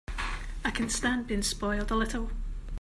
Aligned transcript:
I 0.65 0.71
can 0.71 0.89
stand 0.89 1.27
being 1.27 1.43
spoiled 1.43 1.91
a 1.91 1.95
little. 1.95 2.31